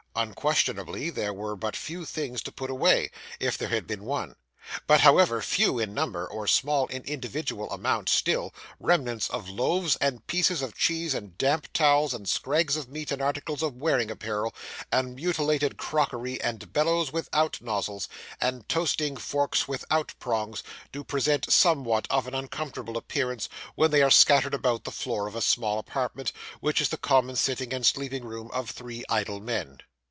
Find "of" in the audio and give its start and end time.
9.29-9.47, 10.61-10.75, 12.75-12.89, 13.63-13.77, 22.09-22.27, 25.25-25.35, 28.51-28.69